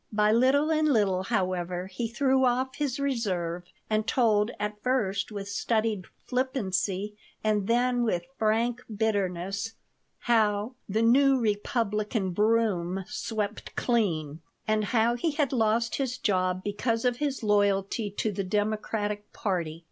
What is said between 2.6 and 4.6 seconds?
his reserve and told,